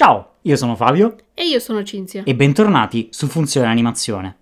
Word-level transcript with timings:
Ciao, 0.00 0.36
io 0.44 0.56
sono 0.56 0.76
Fabio 0.76 1.14
E 1.34 1.44
io 1.44 1.58
sono 1.58 1.82
Cinzia. 1.82 2.22
e 2.24 2.34
bentornati 2.34 3.08
su 3.10 3.26
Funzione 3.26 3.66
Animazione. 3.66 4.38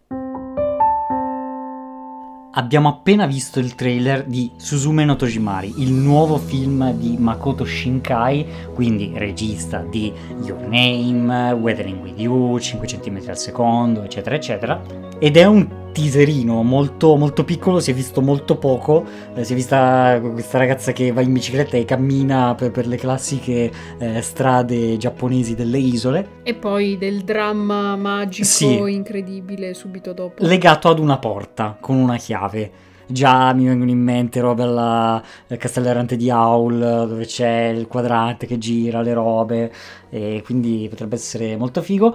Abbiamo 2.52 2.88
appena 2.88 3.26
visto 3.26 3.58
il 3.58 3.74
trailer 3.74 4.24
di 4.24 4.52
Suzume 4.56 5.04
no 5.04 5.16
Tojimari, 5.16 5.74
il 5.78 5.90
nuovo 5.90 6.36
film 6.36 6.92
di 6.92 7.16
Makoto 7.18 7.64
Shinkai, 7.64 8.46
quindi 8.72 9.10
regista 9.16 9.80
di 9.80 10.12
Your 10.44 10.60
Name, 10.60 11.50
Weathering 11.54 12.02
with 12.02 12.20
You, 12.20 12.56
5 12.56 12.86
cm 12.86 13.24
al 13.26 13.38
secondo, 13.38 14.04
eccetera, 14.04 14.36
eccetera. 14.36 14.80
Ed 15.18 15.36
è 15.36 15.44
un 15.44 15.87
teaserino 15.92 16.62
molto, 16.62 17.16
molto 17.16 17.44
piccolo, 17.44 17.80
si 17.80 17.90
è 17.90 17.94
visto 17.94 18.20
molto 18.20 18.56
poco, 18.56 19.04
eh, 19.34 19.44
si 19.44 19.52
è 19.52 19.56
vista 19.56 20.20
questa 20.20 20.58
ragazza 20.58 20.92
che 20.92 21.12
va 21.12 21.20
in 21.20 21.32
bicicletta 21.32 21.76
e 21.76 21.84
cammina 21.84 22.54
per, 22.54 22.70
per 22.70 22.86
le 22.86 22.96
classiche 22.96 23.70
eh, 23.98 24.20
strade 24.20 24.96
giapponesi 24.96 25.54
delle 25.54 25.78
isole, 25.78 26.28
E 26.42 26.54
poi 26.54 26.98
del 26.98 27.22
dramma 27.22 27.96
magico 27.96 28.46
Sì. 28.46 28.76
incredibile 28.76 29.74
subito 29.74 30.12
dopo. 30.12 30.44
legato 30.44 30.88
ad 30.88 30.98
una 30.98 31.18
porta 31.18 31.76
con 31.80 31.96
una 31.96 32.16
chiave. 32.16 32.86
Già 33.10 33.54
mi 33.54 33.64
vengono 33.64 33.90
in 33.90 34.02
mente 34.02 34.38
robe 34.38 34.64
alla 34.64 35.22
al 35.48 35.56
Castello 35.56 35.88
Errante 35.88 36.14
di 36.16 36.28
Aul, 36.28 37.06
dove 37.08 37.24
c'è 37.24 37.68
il 37.68 37.86
quadrante 37.86 38.46
che 38.46 38.58
gira 38.58 39.00
le 39.00 39.14
robe, 39.14 39.72
e 40.10 40.42
quindi 40.44 40.86
potrebbe 40.90 41.14
essere 41.16 41.56
molto 41.56 41.80
figo. 41.80 42.14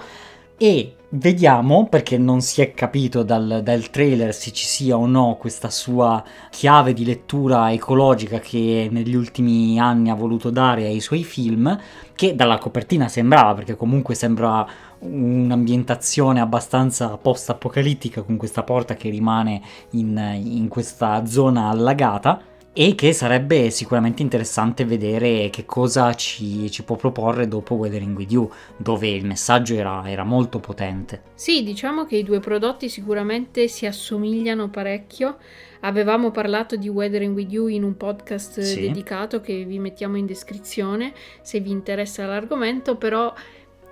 E 0.63 0.95
vediamo, 1.09 1.89
perché 1.89 2.17
non 2.17 2.39
si 2.39 2.61
è 2.61 2.71
capito 2.71 3.21
dal, 3.23 3.59
dal 3.61 3.89
trailer 3.89 4.33
se 4.33 4.53
ci 4.53 4.65
sia 4.65 4.95
o 4.95 5.05
no 5.05 5.35
questa 5.37 5.69
sua 5.69 6.23
chiave 6.51 6.93
di 6.93 7.03
lettura 7.03 7.73
ecologica 7.73 8.39
che 8.39 8.87
negli 8.89 9.13
ultimi 9.13 9.77
anni 9.77 10.09
ha 10.09 10.15
voluto 10.15 10.51
dare 10.51 10.85
ai 10.85 11.01
suoi 11.01 11.25
film, 11.25 11.77
che 12.15 12.33
dalla 12.33 12.59
copertina 12.59 13.09
sembrava, 13.09 13.55
perché 13.55 13.75
comunque 13.75 14.15
sembra 14.15 14.65
un'ambientazione 14.99 16.39
abbastanza 16.39 17.17
post-apocalittica 17.17 18.21
con 18.21 18.37
questa 18.37 18.63
porta 18.63 18.93
che 18.95 19.09
rimane 19.09 19.61
in, 19.89 20.17
in 20.45 20.69
questa 20.69 21.25
zona 21.25 21.67
allagata 21.67 22.41
e 22.75 22.95
che 22.95 23.13
sarebbe 23.13 23.69
sicuramente 23.69 24.23
interessante 24.23 24.83
vedere 24.83 25.49
che 25.51 25.63
cosa 25.63 26.13
ci, 26.15 26.71
ci 26.71 26.83
può 26.83 26.95
proporre 26.95 27.47
dopo 27.47 27.75
Weathering 27.75 28.17
With 28.17 28.31
You, 28.31 28.49
dove 28.75 29.07
il 29.09 29.25
messaggio 29.25 29.75
era, 29.75 30.09
era 30.09 30.23
molto 30.23 30.59
potente. 30.59 31.21
Sì, 31.35 31.63
diciamo 31.63 32.05
che 32.05 32.15
i 32.15 32.23
due 32.23 32.39
prodotti 32.39 32.89
sicuramente 32.89 33.67
si 33.67 33.85
assomigliano 33.85 34.69
parecchio. 34.69 35.37
Avevamo 35.81 36.31
parlato 36.31 36.75
di 36.75 36.89
Weathering 36.89 37.35
with 37.35 37.51
You 37.51 37.67
in 37.67 37.83
un 37.83 37.95
podcast 37.95 38.61
Sì. 38.61 38.81
dedicato 38.81 39.39
che 39.39 39.65
vi 39.65 39.77
mettiamo 39.77 40.17
in 40.17 40.25
descrizione 40.25 41.13
se 41.41 41.59
vi 41.59 41.69
interessa 41.69 42.25
l'argomento, 42.25 42.95
però 42.95 43.31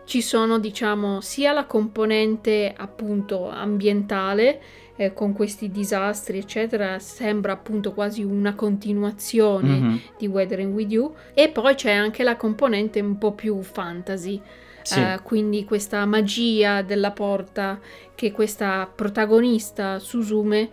ci 0.06 0.22
sono, 0.22 0.60
diciamo, 0.60 1.22
sia 1.22 1.54
la 1.54 1.66
componente 1.66 2.74
appunto 2.76 3.48
ambientale 3.50 4.62
eh, 4.96 5.14
con 5.14 5.34
questi 5.34 5.72
disastri, 5.72 6.38
eccetera, 6.40 7.00
sembra 7.00 7.54
appunto 7.54 7.94
quasi 7.94 8.24
una 8.24 8.54
continuazione 8.56 9.80
Mhm, 9.80 10.02
di 10.18 10.28
Weathering 10.28 10.74
with 10.74 10.92
You 10.92 11.14
e 11.34 11.50
poi 11.50 11.76
c'è 11.76 11.92
anche 11.92 12.24
la 12.24 12.36
componente 12.36 13.00
un 13.00 13.18
po' 13.18 13.34
più 13.34 13.62
fantasy, 13.62 14.42
Sì, 14.84 15.14
eh, 15.14 15.20
quindi 15.24 15.64
questa 15.64 16.06
magia 16.06 16.82
della 16.82 17.12
porta 17.12 17.80
che 18.16 18.32
questa 18.32 18.92
protagonista 18.94 20.00
Suzume 20.00 20.70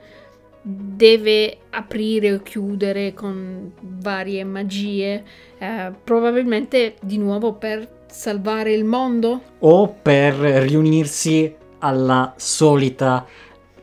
deve 0.60 1.58
aprire 1.70 2.32
o 2.34 2.42
chiudere 2.42 3.14
con 3.14 3.72
varie 3.80 4.44
magie, 4.44 5.24
eh, 5.58 5.92
probabilmente 6.04 6.96
di 7.00 7.16
nuovo 7.18 7.54
per 7.54 7.96
salvare 8.10 8.72
il 8.72 8.84
mondo. 8.84 9.42
o 9.60 9.88
per 10.02 10.34
riunirsi 10.34 11.54
alla 11.80 12.34
solita 12.36 13.24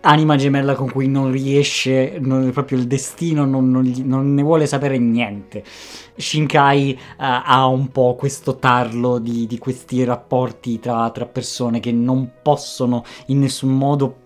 anima 0.01 0.35
gemella 0.35 0.75
con 0.75 0.91
cui 0.91 1.07
non 1.07 1.31
riesce, 1.31 2.17
non, 2.19 2.51
proprio 2.51 2.77
il 2.77 2.85
destino 2.87 3.45
non, 3.45 3.71
non 3.71 3.91
non 4.03 4.33
ne 4.33 4.41
vuole 4.43 4.67
sapere 4.67 4.97
niente. 4.97 5.64
Shinkai 6.15 6.91
eh, 6.91 6.97
ha 7.17 7.65
un 7.65 7.89
po' 7.89 8.15
questo 8.15 8.58
tarlo 8.58 9.17
di, 9.17 9.47
di 9.47 9.58
questi 9.58 10.03
rapporti 10.03 10.80
tra, 10.80 11.09
tra 11.09 11.25
persone 11.25 11.80
che 11.80 11.91
non 11.91 12.31
possono 12.41 13.03
in 13.27 13.39
nessun 13.39 13.71
modo 13.71 14.23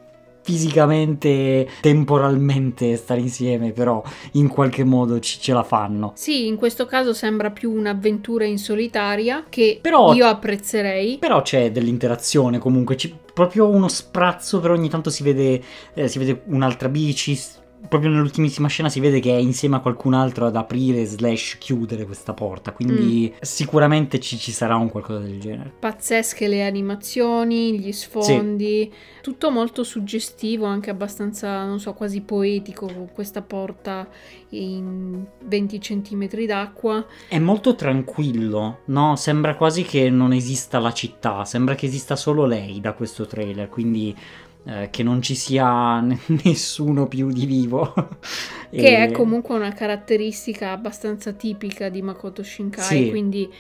fisicamente, 0.50 1.68
temporalmente 1.82 2.96
stare 2.96 3.20
insieme, 3.22 3.72
però 3.72 4.02
in 4.34 4.48
qualche 4.48 4.84
modo 4.84 5.20
ci- 5.20 5.40
ce 5.40 5.54
la 5.54 5.64
fanno. 5.64 6.14
Sì, 6.16 6.48
in 6.48 6.56
questo 6.56 6.86
caso 6.86 7.14
sembra 7.14 7.52
più 7.52 7.72
un'avventura 7.72 8.46
in 8.46 8.58
solitaria 8.58 9.46
che 9.48 9.80
Però- 9.82 10.14
io 10.14 10.26
apprezzerei. 10.26 11.18
Però 11.20 11.42
c'è 11.42 11.72
dell'interazione 11.72 12.58
comunque, 12.58 12.98
ci- 12.98 13.16
proprio 13.34 13.68
uno 13.70 13.88
sprazzo, 13.88 14.60
però 14.60 14.74
ogni 14.74 14.90
tanto 14.90 15.10
si 15.10 15.24
vede, 15.24 15.62
eh, 15.94 16.08
si 16.08 16.18
vede 16.20 16.42
un'altra 16.46 16.90
bici, 16.90 17.40
proprio 17.88 18.12
nell'ultimissima 18.12 18.68
scena 18.68 18.90
si 18.90 19.00
vede 19.00 19.20
che 19.20 19.36
è 19.36 19.40
insieme 19.40 19.78
a 19.78 19.80
qualcun 19.80 20.14
altro 20.14 20.46
ad 20.46 20.56
aprire 20.56 21.06
slash 21.06 21.58
chiudere 21.60 22.06
questa 22.06 22.34
porta, 22.34 22.72
quindi 22.72 23.34
sicuramente 23.42 24.20
ci, 24.20 24.38
ci 24.38 24.52
sarà 24.52 24.76
un 24.76 24.90
qualcosa 24.90 25.20
del 25.20 25.40
genere. 25.40 25.72
pazzesche 25.80 26.48
le 26.48 26.66
animazioni, 26.66 27.80
gli 27.80 27.92
sfondi, 27.92 28.92
tutto 29.22 29.50
molto 29.52 29.84
suggestivo, 29.84 30.66
anche 30.66 30.90
abbastanza, 30.90 31.66
non 31.66 31.80
so, 31.80 31.94
quasi 31.94 32.22
poetico, 32.22 33.10
questa 33.14 33.42
porta 33.42 34.08
in 34.50 35.26
20 35.46 35.82
centimetri 35.82 36.46
d'acqua. 36.46 37.06
È 37.28 37.40
molto 37.40 37.76
tranquillo, 37.76 38.80
no? 38.86 39.16
Sembra 39.16 39.56
quasi 39.56 39.84
che 39.84 40.10
non 40.10 40.34
esista 40.34 40.80
la 40.80 40.94
città, 40.94 41.46
sembra 41.46 41.76
che 41.76 41.86
esista 41.86 42.16
solo 42.16 42.46
lei 42.46 42.80
da 42.82 42.94
questo 42.94 43.26
trailer, 43.26 43.70
quindi 43.70 44.16
eh, 44.70 44.90
che 44.92 45.04
non 45.04 45.22
ci 45.22 45.36
sia 45.36 46.00
n- 46.00 46.18
nessuno 46.44 47.08
più 47.08 47.32
di 47.32 47.46
vivo. 47.46 47.94
Che 48.72 48.78
E- 48.78 49.06
è 49.08 49.12
comunque 49.12 49.56
una 49.56 49.72
caratteristica 49.74 50.72
abbastanza 50.72 51.32
tipica 51.34 51.90
di 51.90 52.04
Makoto 52.04 52.44
Shinkai, 52.44 53.04
Sì. 53.06 53.10
quindi 53.10 53.52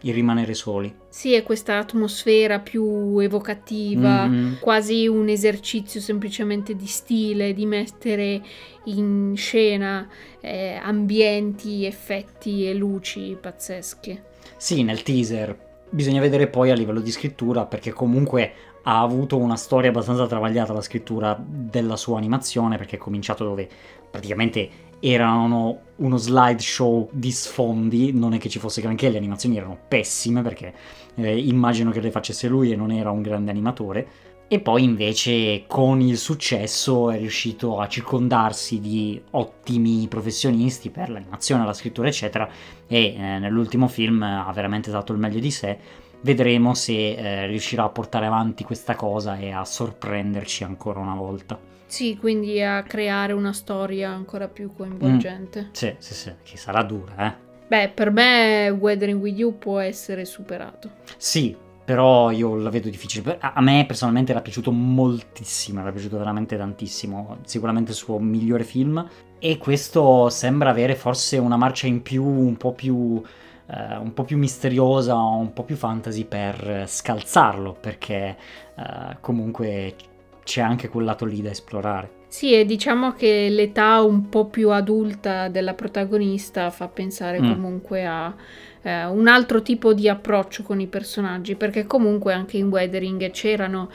il 0.00 0.14
rimanere 0.14 0.54
soli. 0.54 0.94
sì, 1.08 1.32
è 1.34 1.42
questa 1.42 1.78
atmosfera 1.78 2.58
più 2.60 3.18
evocativa, 3.18 4.26
Mhm. 4.26 4.58
quasi 4.60 5.06
un 5.08 5.28
esercizio 5.28 6.00
semplicemente 6.00 6.74
di 6.74 6.86
stile, 6.86 7.52
di 7.52 7.66
mettere 7.66 8.40
in 8.84 9.34
scena 9.36 10.08
eh, 10.40 10.78
ambienti, 10.82 11.84
effetti 11.84 12.66
e 12.68 12.72
luci 12.74 13.36
pazzesche. 13.40 14.22
Sì, 14.56 14.84
nel 14.84 15.02
teaser. 15.02 15.64
Bisogna 15.88 16.20
vedere 16.20 16.48
poi 16.48 16.70
a 16.70 16.74
livello 16.74 17.00
di 17.00 17.10
scrittura 17.10 17.64
perché 17.64 17.92
comunque 17.92 18.52
ha 18.82 19.00
avuto 19.00 19.36
una 19.36 19.56
storia 19.56 19.90
abbastanza 19.90 20.26
travagliata 20.26 20.72
la 20.72 20.80
scrittura 20.80 21.36
della 21.38 21.96
sua 21.96 22.18
animazione 22.18 22.76
perché 22.76 22.96
è 22.96 22.98
cominciato 22.98 23.44
dove 23.44 23.68
praticamente 24.10 24.68
erano 25.00 25.80
uno 25.96 26.16
slideshow 26.16 27.08
di 27.12 27.30
sfondi, 27.30 28.12
non 28.12 28.32
è 28.32 28.38
che 28.38 28.48
ci 28.48 28.58
fosse 28.58 28.80
granché, 28.80 29.10
le 29.10 29.18
animazioni 29.18 29.56
erano 29.56 29.78
pessime 29.88 30.42
perché 30.42 30.72
eh, 31.14 31.38
immagino 31.38 31.90
che 31.90 32.00
le 32.00 32.10
facesse 32.10 32.48
lui 32.48 32.72
e 32.72 32.76
non 32.76 32.90
era 32.90 33.10
un 33.10 33.22
grande 33.22 33.50
animatore. 33.50 34.06
E 34.48 34.60
poi 34.60 34.84
invece 34.84 35.64
con 35.66 36.00
il 36.00 36.16
successo 36.16 37.10
è 37.10 37.18
riuscito 37.18 37.80
a 37.80 37.88
circondarsi 37.88 38.78
di 38.78 39.20
ottimi 39.32 40.06
professionisti 40.06 40.90
per 40.90 41.10
l'animazione, 41.10 41.64
la 41.64 41.72
scrittura 41.72 42.06
eccetera 42.06 42.48
e 42.86 43.14
eh, 43.16 43.38
nell'ultimo 43.40 43.88
film 43.88 44.22
ha 44.22 44.50
veramente 44.52 44.92
dato 44.92 45.12
il 45.12 45.18
meglio 45.18 45.40
di 45.40 45.50
sé. 45.50 45.78
Vedremo 46.20 46.74
se 46.74 47.14
eh, 47.14 47.46
riuscirà 47.46 47.84
a 47.84 47.88
portare 47.88 48.26
avanti 48.26 48.62
questa 48.62 48.94
cosa 48.94 49.36
e 49.36 49.50
a 49.50 49.64
sorprenderci 49.64 50.62
ancora 50.62 51.00
una 51.00 51.14
volta. 51.16 51.58
Sì, 51.86 52.16
quindi 52.16 52.62
a 52.62 52.84
creare 52.84 53.32
una 53.32 53.52
storia 53.52 54.10
ancora 54.10 54.46
più 54.46 54.72
coinvolgente. 54.72 55.70
Sì, 55.72 55.92
sì, 55.98 56.14
sì, 56.14 56.32
che 56.44 56.56
sarà 56.56 56.84
dura, 56.84 57.14
eh. 57.26 57.44
Beh, 57.66 57.88
per 57.88 58.12
me 58.12 58.70
Weathering 58.70 59.20
with 59.20 59.36
You 59.36 59.58
può 59.58 59.80
essere 59.80 60.24
superato. 60.24 60.90
Sì, 61.16 61.56
però 61.86 62.32
io 62.32 62.56
la 62.56 62.68
vedo 62.68 62.88
difficile. 62.90 63.38
A 63.38 63.60
me 63.60 63.84
personalmente 63.86 64.32
era 64.32 64.40
piaciuto 64.40 64.72
moltissimo, 64.72 65.80
era 65.80 65.92
piaciuto 65.92 66.18
veramente 66.18 66.56
tantissimo. 66.56 67.38
Sicuramente 67.44 67.92
il 67.92 67.96
suo 67.96 68.18
migliore 68.18 68.64
film. 68.64 69.08
E 69.38 69.56
questo 69.58 70.28
sembra 70.28 70.70
avere 70.70 70.96
forse 70.96 71.38
una 71.38 71.56
marcia 71.56 71.86
in 71.86 72.02
più, 72.02 72.24
un 72.24 72.56
po' 72.56 72.72
più, 72.72 73.22
eh, 73.68 73.96
un 73.98 74.12
po' 74.14 74.24
più 74.24 74.36
misteriosa, 74.36 75.14
un 75.14 75.52
po' 75.52 75.62
più 75.62 75.76
fantasy 75.76 76.24
per 76.24 76.86
scalzarlo, 76.88 77.76
perché 77.80 78.36
eh, 78.76 79.16
comunque 79.20 79.94
c'è 80.42 80.62
anche 80.62 80.88
quel 80.88 81.04
lato 81.04 81.24
lì 81.24 81.40
da 81.40 81.50
esplorare. 81.50 82.15
Sì, 82.28 82.52
e 82.52 82.64
diciamo 82.66 83.12
che 83.12 83.48
l'età 83.48 84.02
un 84.02 84.28
po' 84.28 84.46
più 84.46 84.70
adulta 84.70 85.48
della 85.48 85.74
protagonista 85.74 86.70
fa 86.70 86.88
pensare 86.88 87.40
Mm. 87.40 87.50
comunque 87.52 88.04
a 88.04 88.34
eh, 88.82 89.04
un 89.06 89.26
altro 89.28 89.62
tipo 89.62 89.94
di 89.94 90.08
approccio 90.08 90.62
con 90.62 90.80
i 90.80 90.86
personaggi, 90.86 91.54
perché 91.54 91.86
comunque 91.86 92.32
anche 92.32 92.56
in 92.56 92.68
Weathering 92.68 93.30
c'erano 93.30 93.90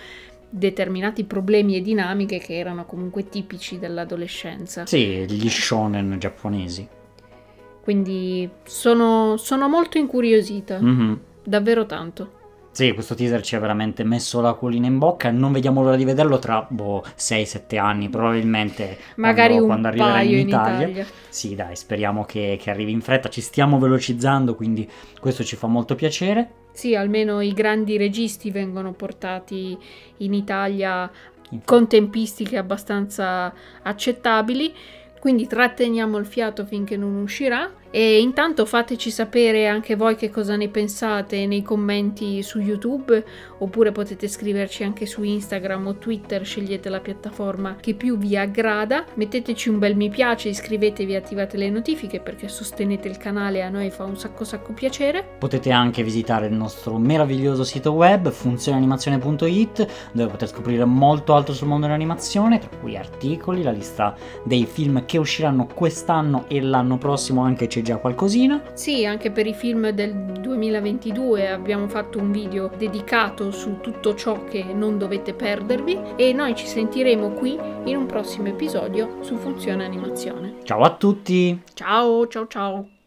determinati 0.50 1.24
problemi 1.24 1.78
e 1.78 1.82
dinamiche 1.82 2.40
che 2.40 2.58
erano 2.58 2.86
comunque 2.86 3.30
tipici 3.30 3.80
dell'adolescenza. 3.80 4.86
Sì, 4.86 5.26
gli 5.28 5.48
shonen 5.50 6.18
giapponesi. 6.20 6.88
Quindi 7.84 8.50
sono, 8.64 9.38
sono 9.38 9.68
molto 9.70 9.98
incuriosita, 9.98 10.80
Mhm. 10.80 11.20
davvero 11.44 11.86
tanto. 11.86 12.40
Sì, 12.74 12.94
questo 12.94 13.16
teaser 13.16 13.42
ci 13.42 13.56
ha 13.56 13.60
veramente 13.60 14.06
messo 14.06 14.40
la 14.40 14.54
colina 14.54 14.88
in 14.88 14.98
bocca. 14.98 15.30
Non 15.30 15.52
vediamo 15.52 15.84
l'ora 15.84 15.98
di 15.98 16.06
vederlo 16.06 16.40
tra 16.40 16.66
boh, 16.70 17.04
6-7 17.18 17.78
anni, 17.78 18.08
probabilmente. 18.08 18.98
Magari 19.16 19.56
quando, 19.56 19.68
quando 19.68 19.88
arriverà 19.90 20.22
in 20.22 20.40
in 20.40 20.48
Italia. 20.48 20.88
Italia. 20.88 21.06
Sì, 21.28 21.54
dai, 21.54 21.76
speriamo 21.76 22.24
che, 22.24 22.58
che 22.60 22.70
arrivi 22.70 22.92
in 22.94 23.02
fretta. 23.02 23.28
Ci 23.28 23.42
stiamo 23.42 23.78
velocizzando, 23.78 24.56
quindi 24.56 24.90
questo 25.20 25.44
ci 25.44 25.58
fa 25.58 25.68
molto 25.68 25.96
piacere. 25.96 26.50
Sì, 26.72 26.96
almeno 26.96 27.42
i 27.42 27.52
grandi 27.52 27.98
registi 27.98 28.52
vengono 28.52 28.94
portati 28.94 29.78
in 30.18 30.34
Italia 30.34 31.12
con 31.66 31.88
tempistiche 31.90 32.58
abbastanza 32.58 33.54
accettabili. 33.82 34.74
Quindi 35.20 35.46
tratteniamo 35.46 36.18
il 36.18 36.26
fiato 36.26 36.66
finché 36.66 36.96
non 36.96 37.16
uscirà. 37.16 37.70
E 37.94 38.20
intanto 38.22 38.66
fateci 38.66 39.12
sapere 39.12 39.68
anche 39.68 39.98
voi 39.98 40.16
che 40.16 40.30
cosa 40.30 40.56
ne 40.56 40.70
pensate 40.70 41.46
nei 41.46 41.62
commenti 41.62 42.42
su 42.42 42.60
YouTube 42.60 43.24
oppure 43.58 43.92
potete 43.92 44.30
scriverci 44.30 44.84
anche 44.84 45.06
su 45.06 45.24
Instagram 45.24 45.88
o 45.88 45.96
Twitter, 45.96 46.46
scegliete 46.46 46.88
la 46.88 47.02
piattaforma 47.02 47.76
che 47.82 47.94
più 47.94 48.18
vi 48.18 48.38
aggrada. 48.38 49.04
Metteteci 49.16 49.68
un 49.68 49.78
bel 49.78 49.98
mi 49.98 50.10
piace, 50.10 50.48
iscrivetevi 50.48 51.16
attivate 51.16 51.58
le 51.58 51.70
notifiche 51.70 52.22
perché 52.22 52.48
sostenete 52.48 53.10
il 53.10 53.18
canale, 53.18 53.62
a 53.62 53.70
noi 53.70 53.90
fa 53.92 54.06
un 54.06 54.18
sacco 54.18 54.46
sacco 54.46 54.72
piacere. 54.72 55.28
Potete 55.38 55.72
anche 55.72 56.02
visitare 56.02 56.48
il 56.48 56.54
nostro 56.54 56.98
meraviglioso 56.98 57.66
sito 57.66 57.92
web 57.92 58.32
funzioneanimazione.it 58.32 59.88
dove 60.14 60.32
potete 60.32 60.52
scoprire 60.52 60.86
molto 60.86 61.36
altro 61.36 61.54
sul 61.54 61.68
mondo 61.68 61.88
dell'animazione, 61.88 62.58
tra 62.58 62.70
cui 62.80 62.96
articoli, 62.96 63.64
la 63.64 63.72
lista 63.72 64.16
dei 64.46 64.66
film 64.66 65.04
che 65.06 65.18
usciranno 65.18 65.68
quest'anno 65.68 66.46
e 66.48 66.62
l'anno 66.62 66.98
prossimo 66.98 67.42
anche 67.42 67.68
c'è 67.68 67.81
già 67.82 67.98
qualcosina. 67.98 68.62
Sì, 68.74 69.06
anche 69.06 69.32
per 69.32 69.48
i 69.48 69.54
film 69.54 69.90
del 69.90 70.14
2022 70.14 71.50
abbiamo 71.50 71.88
fatto 71.88 72.20
un 72.20 72.32
video 72.32 72.72
dedicato 72.78 73.52
su 73.52 73.80
tutto 73.82 74.16
ciò 74.16 74.44
che 74.46 74.64
non 74.64 74.98
dovete 74.98 75.34
perdervi 75.34 76.00
e 76.16 76.34
noi 76.34 76.56
ci 76.56 76.68
sentiremo 76.68 77.32
qui 77.32 77.58
in 77.86 77.96
un 77.96 78.06
prossimo 78.06 78.48
episodio 78.48 79.18
su 79.22 79.36
Funzione 79.36 79.86
Animazione. 79.86 80.56
Ciao 80.64 80.82
a 80.82 80.96
tutti! 80.96 81.62
Ciao, 81.74 82.28
ciao, 82.28 82.48
ciao! 82.48 83.01